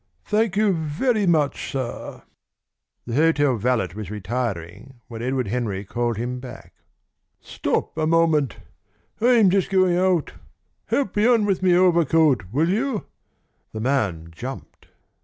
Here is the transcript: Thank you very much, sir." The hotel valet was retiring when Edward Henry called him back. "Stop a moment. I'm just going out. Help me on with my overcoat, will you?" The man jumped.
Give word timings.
Thank 0.25 0.55
you 0.57 0.73
very 0.73 1.27
much, 1.27 1.69
sir." 1.71 2.23
The 3.05 3.13
hotel 3.13 3.55
valet 3.57 3.89
was 3.95 4.09
retiring 4.09 4.99
when 5.07 5.21
Edward 5.21 5.49
Henry 5.49 5.85
called 5.85 6.17
him 6.17 6.39
back. 6.39 6.73
"Stop 7.39 7.95
a 7.95 8.07
moment. 8.07 8.57
I'm 9.21 9.51
just 9.51 9.69
going 9.69 9.95
out. 9.95 10.33
Help 10.87 11.15
me 11.15 11.27
on 11.27 11.45
with 11.45 11.61
my 11.61 11.75
overcoat, 11.75 12.45
will 12.51 12.69
you?" 12.69 13.05
The 13.73 13.79
man 13.79 14.29
jumped. 14.31 14.87